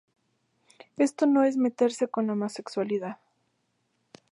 Esto 0.97 1.27
no 1.27 1.43
es 1.43 1.57
meterse 1.57 2.07
con 2.07 2.25
la 2.25 2.33
homosexualidad. 2.33 3.19